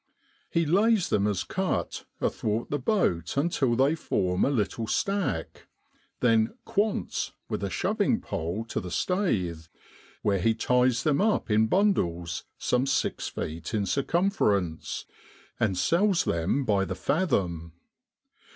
He 0.49 0.65
lays 0.65 1.09
them 1.09 1.27
as 1.27 1.43
cut 1.43 2.05
athwart 2.19 2.71
the 2.71 2.79
boat 2.79 3.37
until 3.37 3.75
they 3.75 3.93
form 3.93 4.43
a 4.43 4.49
little 4.49 4.87
stack, 4.87 5.67
then 6.21 6.55
4 6.65 6.73
quants' 6.73 7.33
with 7.49 7.63
a 7.63 7.69
shoving 7.69 8.19
pole 8.19 8.65
to 8.65 8.79
the 8.79 8.89
staith, 8.89 9.69
where 10.23 10.39
he 10.39 10.55
ties 10.55 11.03
them 11.03 11.21
up 11.21 11.51
in 11.51 11.67
bundles 11.67 12.45
some 12.57 12.87
six 12.87 13.27
feet 13.27 13.75
in 13.75 13.85
circumference, 13.85 15.05
and 15.59 15.77
sells 15.77 16.23
them 16.23 16.65
by 16.65 16.83
the 16.83 16.95
fathom. 16.95 17.73